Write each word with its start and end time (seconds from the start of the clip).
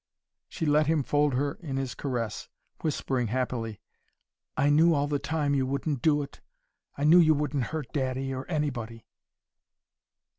She 0.49 0.65
let 0.65 0.87
him 0.87 1.03
fold 1.03 1.35
her 1.35 1.59
in 1.61 1.77
his 1.77 1.93
caress, 1.93 2.49
whispering 2.81 3.27
happily, 3.27 3.81
"I 4.57 4.71
knew 4.71 4.95
all 4.95 5.05
the 5.05 5.19
time 5.19 5.53
you 5.53 5.67
wouldn't 5.67 6.01
do 6.01 6.23
it 6.23 6.41
I 6.97 7.03
knew 7.03 7.19
you 7.19 7.35
wouldn't 7.35 7.65
hurt 7.65 7.93
daddy, 7.93 8.33
or 8.33 8.47
anybody." 8.49 9.05